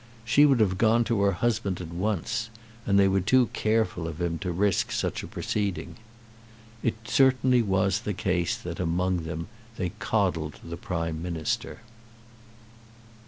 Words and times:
She 0.25 0.47
would 0.47 0.59
have 0.61 0.79
gone 0.79 1.03
to 1.03 1.21
her 1.21 1.33
husband 1.33 1.79
at 1.79 1.93
once; 1.93 2.49
and 2.87 2.97
they 2.97 3.07
were 3.07 3.21
too 3.21 3.51
careful 3.53 4.07
of 4.07 4.19
him 4.19 4.39
to 4.39 4.51
risk 4.51 4.91
such 4.91 5.21
a 5.21 5.27
proceeding. 5.27 5.95
It 6.81 6.95
certainly 7.03 7.61
was 7.61 7.99
the 7.99 8.13
case 8.15 8.57
that 8.57 8.79
among 8.79 9.25
them 9.25 9.47
they 9.77 9.89
coddled 9.99 10.59
the 10.63 10.75
Prime 10.75 11.21
Minister. 11.21 11.81